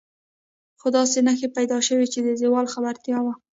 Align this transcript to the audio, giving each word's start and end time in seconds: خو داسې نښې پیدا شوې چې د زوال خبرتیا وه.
خو 0.79 0.87
داسې 0.97 1.17
نښې 1.27 1.47
پیدا 1.57 1.77
شوې 1.87 2.07
چې 2.13 2.19
د 2.25 2.27
زوال 2.41 2.65
خبرتیا 2.73 3.17
وه. 3.23 3.33